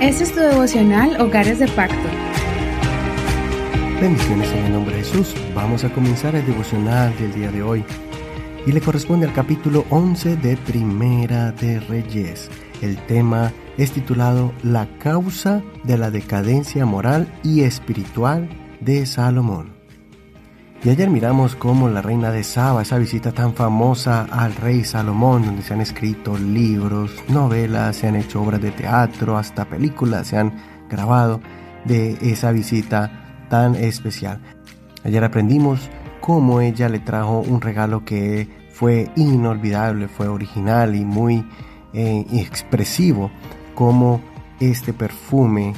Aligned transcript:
Este 0.00 0.24
es 0.24 0.32
tu 0.32 0.40
devocional 0.40 1.20
Hogares 1.20 1.58
de 1.58 1.68
Pacto. 1.68 1.96
Bendiciones 4.00 4.50
en 4.52 4.64
el 4.64 4.72
nombre 4.72 4.96
de 4.96 5.02
Jesús. 5.02 5.34
Vamos 5.54 5.84
a 5.84 5.92
comenzar 5.92 6.34
el 6.34 6.44
devocional 6.44 7.16
del 7.18 7.32
día 7.32 7.52
de 7.52 7.62
hoy. 7.62 7.84
Y 8.66 8.72
le 8.72 8.80
corresponde 8.80 9.26
al 9.26 9.32
capítulo 9.32 9.84
11 9.90 10.36
de 10.36 10.56
Primera 10.56 11.52
de 11.52 11.78
Reyes. 11.80 12.50
El 12.80 12.96
tema 13.06 13.52
es 13.78 13.92
titulado 13.92 14.52
La 14.62 14.88
causa 14.98 15.62
de 15.84 15.98
la 15.98 16.10
decadencia 16.10 16.84
moral 16.84 17.32
y 17.44 17.62
espiritual 17.62 18.48
de 18.80 19.06
Salomón. 19.06 19.81
Y 20.84 20.90
ayer 20.90 21.08
miramos 21.10 21.54
cómo 21.54 21.88
la 21.88 22.02
reina 22.02 22.32
de 22.32 22.42
Saba, 22.42 22.82
esa 22.82 22.98
visita 22.98 23.30
tan 23.30 23.54
famosa 23.54 24.26
al 24.28 24.52
rey 24.56 24.82
Salomón, 24.82 25.46
donde 25.46 25.62
se 25.62 25.74
han 25.74 25.80
escrito 25.80 26.36
libros, 26.36 27.12
novelas, 27.28 27.98
se 27.98 28.08
han 28.08 28.16
hecho 28.16 28.42
obras 28.42 28.60
de 28.60 28.72
teatro, 28.72 29.38
hasta 29.38 29.64
películas 29.64 30.26
se 30.26 30.38
han 30.38 30.52
grabado 30.90 31.40
de 31.84 32.18
esa 32.20 32.50
visita 32.50 33.46
tan 33.48 33.76
especial. 33.76 34.40
Ayer 35.04 35.22
aprendimos 35.22 35.88
cómo 36.20 36.60
ella 36.60 36.88
le 36.88 36.98
trajo 36.98 37.38
un 37.38 37.60
regalo 37.60 38.04
que 38.04 38.48
fue 38.72 39.08
inolvidable, 39.14 40.08
fue 40.08 40.26
original 40.26 40.96
y 40.96 41.04
muy 41.04 41.46
eh, 41.92 42.26
expresivo, 42.32 43.30
como 43.76 44.20
este 44.58 44.92
perfume 44.92 45.74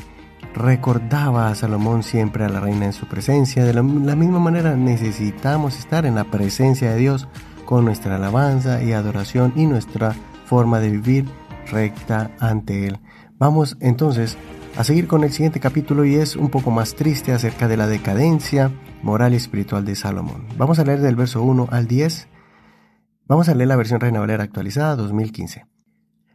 recordaba 0.54 1.48
a 1.48 1.54
Salomón 1.54 2.02
siempre 2.02 2.44
a 2.44 2.48
la 2.48 2.60
reina 2.60 2.86
en 2.86 2.92
su 2.92 3.06
presencia. 3.06 3.64
De 3.64 3.74
la, 3.74 3.82
misma 3.82 4.38
manera 4.38 4.76
necesitamos 4.76 5.78
estar 5.78 6.06
en 6.06 6.14
la 6.14 6.24
presencia 6.24 6.92
de 6.92 6.96
Dios 6.96 7.28
con 7.64 7.84
nuestra 7.84 8.16
alabanza 8.16 8.82
y 8.82 8.92
adoración 8.92 9.52
y 9.56 9.66
nuestra 9.66 10.14
forma 10.46 10.80
de 10.80 10.90
vivir 10.90 11.26
recta 11.70 12.30
ante 12.38 12.86
Él. 12.86 13.00
Vamos 13.38 13.76
entonces 13.80 14.38
a 14.76 14.84
seguir 14.84 15.08
con 15.08 15.24
el 15.24 15.32
siguiente 15.32 15.60
capítulo 15.60 16.04
y 16.04 16.14
es 16.14 16.36
un 16.36 16.50
poco 16.50 16.70
más 16.70 16.94
triste 16.94 17.32
acerca 17.32 17.68
de 17.68 17.76
la 17.76 17.86
decadencia 17.86 18.70
moral 19.02 19.34
y 19.34 19.36
espiritual 19.36 19.84
de 19.84 19.96
Salomón. 19.96 20.46
Vamos 20.56 20.78
a 20.78 20.84
leer 20.84 21.00
del 21.00 21.16
verso 21.16 21.42
1 21.42 21.68
al 21.70 21.86
10. 21.86 22.28
Vamos 23.26 23.48
a 23.48 23.54
leer 23.54 23.68
la 23.68 23.76
versión 23.76 24.00
Reina 24.00 24.20
Valera 24.20 24.44
actualizada 24.44 24.96
2015. 24.96 25.73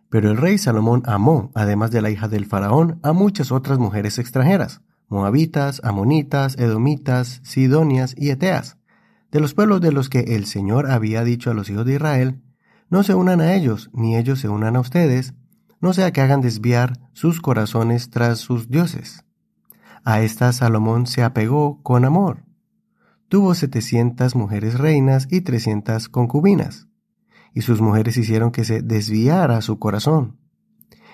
Pero 0.10 0.32
el 0.32 0.38
rey 0.38 0.58
Salomón 0.58 1.04
amó, 1.06 1.52
además 1.54 1.92
de 1.92 2.02
la 2.02 2.10
hija 2.10 2.28
del 2.28 2.48
faraón, 2.48 3.00
a 3.04 3.14
muchas 3.14 3.52
otras 3.52 3.78
mujeres 3.78 4.18
extranjeras, 4.18 4.82
moabitas, 5.08 5.82
amonitas, 5.84 6.58
edomitas, 6.58 7.42
sidonias 7.44 8.16
y 8.18 8.32
eteas, 8.32 8.78
de 9.32 9.40
los 9.40 9.54
pueblos 9.54 9.82
de 9.82 9.92
los 9.92 10.10
que 10.10 10.36
el 10.36 10.48
Señor 10.48 10.90
había 10.90 11.24
dicho 11.24 11.52
a 11.52 11.54
los 11.54 11.70
hijos 11.70 11.86
de 11.86 11.94
Israel, 11.94 12.42
no 12.90 13.04
se 13.04 13.14
unan 13.14 13.40
a 13.40 13.54
ellos, 13.54 13.92
ni 13.94 14.18
ellos 14.18 14.40
se 14.40 14.50
unan 14.50 14.76
a 14.76 14.80
ustedes, 14.80 15.36
no 15.80 15.94
sea 15.94 16.12
que 16.12 16.22
hagan 16.22 16.42
desviar 16.42 17.00
sus 17.14 17.40
corazones 17.40 18.10
tras 18.10 18.40
sus 18.40 18.68
dioses. 18.68 19.26
A 20.04 20.22
esta 20.22 20.52
Salomón 20.54 21.06
se 21.06 21.22
apegó 21.22 21.84
con 21.84 22.04
amor. 22.04 22.46
Tuvo 23.28 23.54
setecientas 23.54 24.36
mujeres 24.36 24.80
reinas 24.80 25.28
y 25.30 25.42
trescientas 25.42 26.10
concubinas 26.10 26.89
y 27.54 27.62
sus 27.62 27.82
mujeres 27.82 28.18
hicieron 28.18 28.52
que 28.52 28.64
se 28.64 28.82
desviara 28.82 29.62
su 29.62 29.80
corazón. 29.80 30.38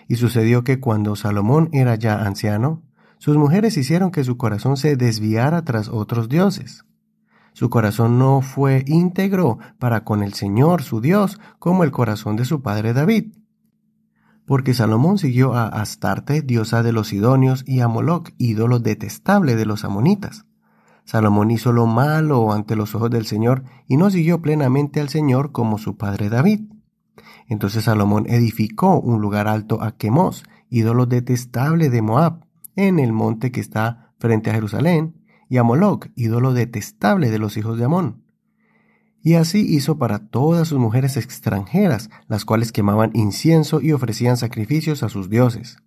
Y 0.08 0.16
sucedió 0.16 0.64
que 0.64 0.80
cuando 0.80 1.16
Salomón 1.16 1.70
era 1.72 1.96
ya 1.96 2.26
anciano, 2.26 2.84
sus 3.18 3.38
mujeres 3.38 3.78
hicieron 3.78 4.12
que 4.12 4.24
su 4.24 4.38
corazón 4.38 4.78
se 4.78 4.96
desviara 4.96 5.64
tras 5.64 5.88
otros 5.90 6.30
dioses. 6.30 6.86
Su 7.54 7.70
corazón 7.70 8.20
no 8.20 8.42
fue 8.42 8.84
íntegro 8.86 9.60
para 9.80 10.04
con 10.04 10.22
el 10.24 10.34
Señor 10.34 10.84
su 10.84 11.00
Dios 11.00 11.40
como 11.58 11.84
el 11.84 11.92
corazón 11.92 12.36
de 12.36 12.46
su 12.46 12.62
padre 12.62 12.94
David. 12.94 13.34
Porque 14.46 14.74
Salomón 14.74 15.18
siguió 15.18 15.54
a 15.54 15.68
Astarte, 15.68 16.42
diosa 16.42 16.84
de 16.84 16.92
los 16.92 17.08
Sidonios, 17.08 17.64
y 17.66 17.80
a 17.80 17.88
Moloc, 17.88 18.32
ídolo 18.38 18.80
detestable 18.80 19.56
de 19.56 19.66
los 19.66 19.86
amonitas. 19.86 20.46
Salomón 21.06 21.52
hizo 21.52 21.72
lo 21.72 21.86
malo 21.86 22.52
ante 22.52 22.76
los 22.76 22.96
ojos 22.96 23.12
del 23.12 23.26
Señor 23.26 23.64
y 23.88 23.96
no 23.96 24.10
siguió 24.10 24.42
plenamente 24.42 25.00
al 25.00 25.10
Señor 25.10 25.52
como 25.52 25.78
su 25.78 25.98
padre 25.98 26.30
David. 26.30 26.62
Entonces 27.48 27.84
Salomón 27.86 28.26
edificó 28.28 29.00
un 29.00 29.22
lugar 29.22 29.48
alto 29.48 29.82
a 29.82 29.96
Quemos, 29.98 30.44
ídolo 30.70 31.06
detestable 31.06 31.90
de 31.90 32.02
Moab, 32.02 32.46
en 32.76 33.00
el 33.00 33.14
monte 33.14 33.52
que 33.52 33.62
está 33.62 34.14
frente 34.18 34.50
a 34.50 34.54
Jerusalén, 34.54 35.22
y 35.48 35.58
a 35.58 35.64
Moloc, 35.64 36.10
ídolo 36.16 36.54
detestable 36.54 37.30
de 37.30 37.38
los 37.38 37.56
hijos 37.56 37.78
de 37.78 37.86
Amón. 37.86 38.24
Y 39.22 39.36
así 39.36 39.60
hizo 39.60 39.98
para 39.98 40.28
todas 40.28 40.68
sus 40.68 40.80
mujeres 40.80 41.18
extranjeras, 41.18 42.10
las 42.28 42.46
cuales 42.46 42.72
quemaban 42.72 43.12
incienso 43.14 43.80
y 43.80 43.92
ofrecían 43.92 44.38
sacrificios 44.38 45.04
a 45.04 45.10
sus 45.10 45.30
dioses. 45.30 45.78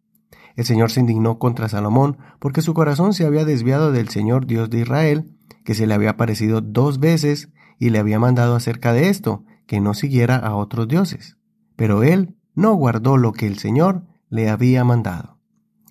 El 0.58 0.64
Señor 0.64 0.90
se 0.90 0.98
indignó 0.98 1.38
contra 1.38 1.68
Salomón 1.68 2.18
porque 2.40 2.62
su 2.62 2.74
corazón 2.74 3.14
se 3.14 3.24
había 3.24 3.44
desviado 3.44 3.92
del 3.92 4.08
Señor 4.08 4.44
Dios 4.44 4.68
de 4.70 4.80
Israel, 4.80 5.30
que 5.64 5.72
se 5.72 5.86
le 5.86 5.94
había 5.94 6.10
aparecido 6.10 6.60
dos 6.60 6.98
veces 6.98 7.50
y 7.78 7.90
le 7.90 8.00
había 8.00 8.18
mandado 8.18 8.56
acerca 8.56 8.92
de 8.92 9.08
esto, 9.08 9.44
que 9.68 9.80
no 9.80 9.94
siguiera 9.94 10.34
a 10.34 10.56
otros 10.56 10.88
dioses. 10.88 11.36
Pero 11.76 12.02
él 12.02 12.34
no 12.56 12.74
guardó 12.74 13.16
lo 13.18 13.32
que 13.32 13.46
el 13.46 13.60
Señor 13.60 14.02
le 14.30 14.50
había 14.50 14.82
mandado. 14.82 15.38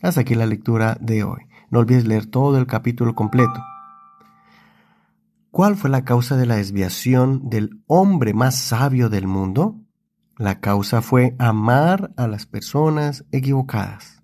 Hasta 0.01 0.19
aquí 0.19 0.35
la 0.35 0.45
lectura 0.45 0.97
de 0.99 1.23
hoy. 1.23 1.43
No 1.69 1.79
olvides 1.79 2.05
leer 2.05 2.25
todo 2.25 2.57
el 2.57 2.67
capítulo 2.67 3.15
completo. 3.15 3.63
¿Cuál 5.49 5.77
fue 5.77 5.89
la 5.89 6.03
causa 6.03 6.35
de 6.35 6.45
la 6.45 6.57
desviación 6.57 7.47
del 7.47 7.81
hombre 7.87 8.33
más 8.33 8.55
sabio 8.55 9.07
del 9.07 9.27
mundo? 9.27 9.79
La 10.35 10.59
causa 10.59 11.01
fue 11.01 11.37
amar 11.39 12.11
a 12.17 12.27
las 12.27 12.45
personas 12.45 13.23
equivocadas. 13.31 14.16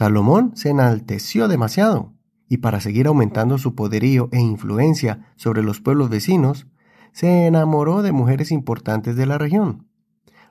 Salomón 0.00 0.52
se 0.54 0.70
enalteció 0.70 1.46
demasiado, 1.46 2.14
y 2.48 2.56
para 2.56 2.80
seguir 2.80 3.06
aumentando 3.06 3.58
su 3.58 3.74
poderío 3.74 4.30
e 4.32 4.40
influencia 4.40 5.30
sobre 5.36 5.62
los 5.62 5.82
pueblos 5.82 6.08
vecinos, 6.08 6.66
se 7.12 7.46
enamoró 7.46 8.00
de 8.00 8.10
mujeres 8.10 8.50
importantes 8.50 9.14
de 9.14 9.26
la 9.26 9.36
región. 9.36 9.88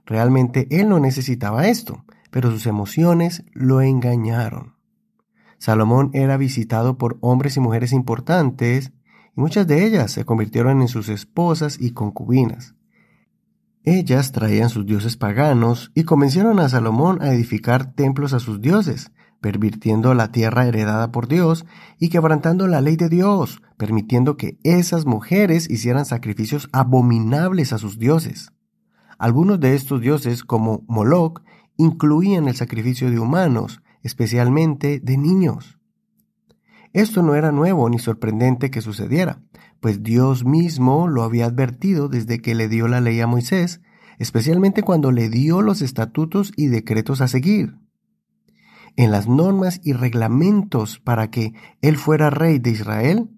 Realmente 0.06 0.68
él 0.70 0.88
no 0.88 1.00
necesitaba 1.00 1.68
esto, 1.68 2.06
pero 2.30 2.52
sus 2.52 2.68
emociones 2.68 3.44
lo 3.54 3.82
engañaron. 3.82 4.76
Salomón 5.58 6.12
era 6.14 6.38
visitado 6.38 7.00
por 7.00 7.18
hombres 7.22 7.58
y 7.58 7.60
mujeres 7.60 7.92
importantes, 7.92 8.92
y 9.36 9.42
muchas 9.42 9.66
de 9.66 9.84
ellas 9.84 10.12
se 10.12 10.26
convirtieron 10.26 10.80
en 10.80 10.88
sus 10.88 11.10
esposas 11.10 11.82
y 11.82 11.94
concubinas. 11.94 12.76
Ellas 13.84 14.32
traían 14.32 14.70
sus 14.70 14.86
dioses 14.86 15.18
paganos 15.18 15.92
y 15.96 16.04
convencieron 16.04 16.60
a 16.60 16.70
Salomón 16.70 17.24
a 17.24 17.34
edificar 17.34 17.94
templos 17.94 18.34
a 18.34 18.40
sus 18.40 18.62
dioses, 18.62 19.12
pervirtiendo 19.42 20.14
la 20.14 20.32
tierra 20.32 20.68
heredada 20.68 21.12
por 21.12 21.28
Dios 21.28 21.66
y 21.98 22.10
quebrantando 22.10 22.68
la 22.68 22.82
ley 22.82 22.96
de 22.96 23.10
Dios, 23.10 23.62
permitiendo 23.78 24.38
que 24.38 24.58
esas 24.64 25.06
mujeres 25.06 25.70
hicieran 25.70 26.06
sacrificios 26.06 26.70
abominables 26.72 27.74
a 27.74 27.78
sus 27.78 28.00
dioses. 28.00 28.52
Algunos 29.18 29.60
de 29.60 29.76
estos 29.76 30.02
dioses, 30.02 30.44
como 30.44 30.84
Moloch, 30.88 31.42
incluían 31.78 32.48
el 32.48 32.56
sacrificio 32.56 33.10
de 33.10 33.20
humanos, 33.20 33.82
especialmente 34.02 35.00
de 35.00 35.18
niños. 35.18 35.80
Esto 36.92 37.22
no 37.22 37.36
era 37.36 37.52
nuevo 37.52 37.90
ni 37.90 38.00
sorprendente 38.00 38.72
que 38.72 38.82
sucediera, 38.82 39.42
pues 39.80 40.04
Dios 40.04 40.44
mismo 40.44 41.08
lo 41.08 41.24
había 41.24 41.46
advertido 41.46 42.10
desde 42.10 42.42
que 42.42 42.56
le 42.56 42.68
dio 42.68 42.88
la 42.88 43.00
ley 43.00 43.20
a 43.22 43.28
Moisés, 43.28 43.82
especialmente 44.18 44.84
cuando 44.84 45.12
le 45.12 45.30
dio 45.30 45.62
los 45.62 45.82
estatutos 45.82 46.52
y 46.58 46.68
decretos 46.68 47.22
a 47.22 47.28
seguir 47.28 47.76
en 48.96 49.12
las 49.12 49.28
normas 49.28 49.82
y 49.84 49.94
reglamentos 49.94 51.00
para 51.00 51.30
que 51.30 51.54
él 51.82 51.98
fuera 51.98 52.30
rey 52.30 52.60
de 52.60 52.72
Israel, 52.72 53.30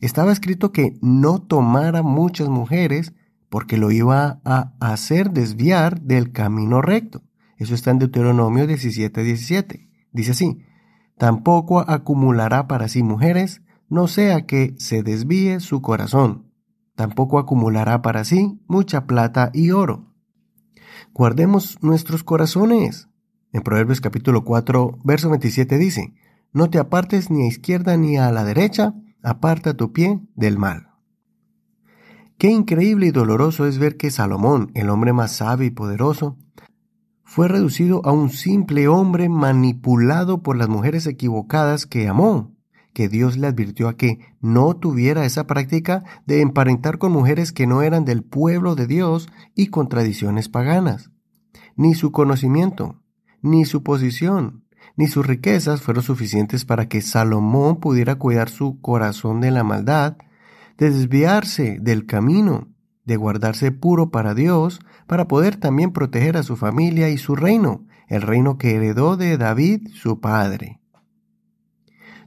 estaba 0.00 0.32
escrito 0.32 0.72
que 0.72 0.98
no 1.00 1.38
tomara 1.40 2.02
muchas 2.02 2.48
mujeres 2.48 3.14
porque 3.48 3.76
lo 3.76 3.90
iba 3.90 4.40
a 4.44 4.72
hacer 4.80 5.30
desviar 5.30 6.00
del 6.00 6.32
camino 6.32 6.82
recto. 6.82 7.22
Eso 7.56 7.74
está 7.74 7.90
en 7.90 7.98
Deuteronomio 7.98 8.66
17, 8.66 9.22
17. 9.22 9.88
Dice 10.12 10.32
así, 10.32 10.58
tampoco 11.16 11.80
acumulará 11.80 12.66
para 12.66 12.88
sí 12.88 13.02
mujeres, 13.02 13.62
no 13.88 14.08
sea 14.08 14.46
que 14.46 14.74
se 14.78 15.02
desvíe 15.02 15.60
su 15.60 15.80
corazón. 15.80 16.52
Tampoco 16.94 17.38
acumulará 17.38 18.02
para 18.02 18.24
sí 18.24 18.60
mucha 18.66 19.06
plata 19.06 19.50
y 19.52 19.70
oro. 19.70 20.12
Guardemos 21.12 21.82
nuestros 21.82 22.24
corazones, 22.24 23.08
en 23.56 23.62
Proverbios 23.62 24.02
capítulo 24.02 24.44
4, 24.44 24.98
verso 25.02 25.30
27 25.30 25.78
dice, 25.78 26.12
No 26.52 26.68
te 26.68 26.78
apartes 26.78 27.30
ni 27.30 27.44
a 27.44 27.46
izquierda 27.46 27.96
ni 27.96 28.18
a 28.18 28.30
la 28.30 28.44
derecha, 28.44 28.94
aparta 29.22 29.74
tu 29.74 29.94
pie 29.94 30.20
del 30.34 30.58
mal. 30.58 30.90
Qué 32.36 32.50
increíble 32.50 33.06
y 33.06 33.10
doloroso 33.12 33.66
es 33.66 33.78
ver 33.78 33.96
que 33.96 34.10
Salomón, 34.10 34.70
el 34.74 34.90
hombre 34.90 35.14
más 35.14 35.32
sabio 35.36 35.66
y 35.66 35.70
poderoso, 35.70 36.36
fue 37.24 37.48
reducido 37.48 38.02
a 38.04 38.12
un 38.12 38.28
simple 38.28 38.88
hombre 38.88 39.30
manipulado 39.30 40.42
por 40.42 40.58
las 40.58 40.68
mujeres 40.68 41.06
equivocadas 41.06 41.86
que 41.86 42.08
amó, 42.08 42.54
que 42.92 43.08
Dios 43.08 43.38
le 43.38 43.46
advirtió 43.46 43.88
a 43.88 43.96
que 43.96 44.18
no 44.38 44.76
tuviera 44.76 45.24
esa 45.24 45.46
práctica 45.46 46.04
de 46.26 46.42
emparentar 46.42 46.98
con 46.98 47.10
mujeres 47.10 47.52
que 47.52 47.66
no 47.66 47.80
eran 47.80 48.04
del 48.04 48.22
pueblo 48.22 48.74
de 48.74 48.86
Dios 48.86 49.30
y 49.54 49.68
con 49.68 49.88
tradiciones 49.88 50.50
paganas, 50.50 51.10
ni 51.74 51.94
su 51.94 52.12
conocimiento, 52.12 53.00
ni 53.42 53.64
su 53.64 53.82
posición, 53.82 54.64
ni 54.96 55.06
sus 55.06 55.26
riquezas 55.26 55.82
fueron 55.82 56.02
suficientes 56.02 56.64
para 56.64 56.88
que 56.88 57.02
Salomón 57.02 57.80
pudiera 57.80 58.16
cuidar 58.16 58.48
su 58.48 58.80
corazón 58.80 59.40
de 59.40 59.50
la 59.50 59.64
maldad, 59.64 60.16
de 60.78 60.90
desviarse 60.90 61.78
del 61.80 62.06
camino, 62.06 62.68
de 63.04 63.16
guardarse 63.16 63.72
puro 63.72 64.10
para 64.10 64.34
Dios, 64.34 64.80
para 65.06 65.28
poder 65.28 65.56
también 65.56 65.92
proteger 65.92 66.36
a 66.36 66.42
su 66.42 66.56
familia 66.56 67.08
y 67.08 67.18
su 67.18 67.36
reino, 67.36 67.86
el 68.08 68.22
reino 68.22 68.58
que 68.58 68.74
heredó 68.74 69.16
de 69.16 69.36
David 69.36 69.88
su 69.94 70.20
padre. 70.20 70.80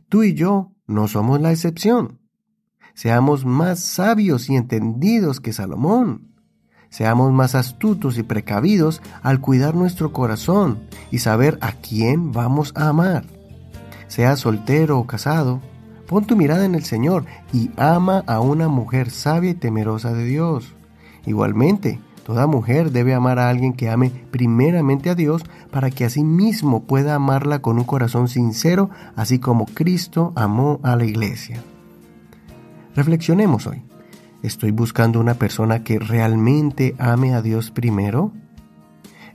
Tú 0.07 0.23
y 0.23 0.33
yo 0.33 0.73
no 0.87 1.07
somos 1.07 1.39
la 1.41 1.51
excepción. 1.51 2.19
Seamos 2.95 3.45
más 3.45 3.79
sabios 3.79 4.49
y 4.49 4.55
entendidos 4.55 5.39
que 5.39 5.53
Salomón. 5.53 6.28
Seamos 6.89 7.31
más 7.31 7.55
astutos 7.55 8.17
y 8.17 8.23
precavidos 8.23 9.01
al 9.21 9.39
cuidar 9.39 9.75
nuestro 9.75 10.11
corazón 10.11 10.79
y 11.11 11.19
saber 11.19 11.57
a 11.61 11.73
quién 11.73 12.31
vamos 12.31 12.73
a 12.75 12.89
amar. 12.89 13.25
Sea 14.07 14.35
soltero 14.35 14.97
o 14.97 15.05
casado, 15.05 15.61
pon 16.07 16.25
tu 16.25 16.35
mirada 16.35 16.65
en 16.65 16.73
el 16.73 16.83
Señor 16.83 17.25
y 17.53 17.69
ama 17.77 18.23
a 18.25 18.39
una 18.39 18.67
mujer 18.67 19.11
sabia 19.11 19.51
y 19.51 19.53
temerosa 19.53 20.13
de 20.13 20.25
Dios. 20.25 20.73
Igualmente, 21.27 21.99
toda 22.25 22.47
mujer 22.47 22.91
debe 22.91 23.13
amar 23.13 23.37
a 23.37 23.49
alguien 23.49 23.73
que 23.73 23.89
ame 23.89 24.11
primeramente 24.31 25.11
a 25.11 25.15
Dios 25.15 25.43
para 25.69 25.91
que 25.91 26.05
así 26.05 26.23
mismo 26.23 26.83
pueda 26.83 27.13
amarla 27.13 27.61
con 27.61 27.77
un 27.77 27.83
corazón 27.83 28.27
sincero, 28.27 28.89
así 29.15 29.37
como 29.37 29.65
Cristo 29.65 30.33
amó 30.35 30.79
a 30.81 30.95
la 30.95 31.05
iglesia. 31.05 31.61
Reflexionemos 32.95 33.67
hoy. 33.67 33.88
¿Estoy 34.41 34.71
buscando 34.71 35.19
una 35.19 35.33
persona 35.33 35.83
que 35.83 35.99
realmente 35.99 36.95
ame 36.97 37.33
a 37.33 37.41
Dios 37.41 37.71
primero? 37.71 38.31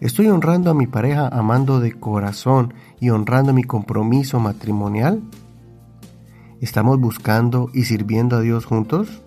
¿Estoy 0.00 0.28
honrando 0.28 0.70
a 0.70 0.74
mi 0.74 0.86
pareja 0.86 1.28
amando 1.28 1.78
de 1.78 1.92
corazón 1.92 2.72
y 3.00 3.10
honrando 3.10 3.52
mi 3.52 3.64
compromiso 3.64 4.40
matrimonial? 4.40 5.22
¿Estamos 6.62 6.98
buscando 6.98 7.68
y 7.74 7.84
sirviendo 7.84 8.36
a 8.36 8.40
Dios 8.40 8.64
juntos? 8.64 9.22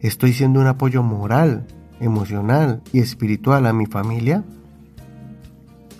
¿Estoy 0.00 0.32
siendo 0.32 0.60
un 0.60 0.68
apoyo 0.68 1.02
moral, 1.02 1.66
emocional 1.98 2.80
y 2.92 3.00
espiritual 3.00 3.66
a 3.66 3.72
mi 3.72 3.86
familia? 3.86 4.44